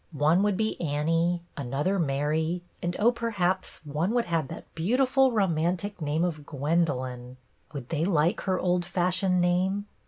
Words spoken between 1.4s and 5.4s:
another Mary, and oh, perhaps one would have that beauti fully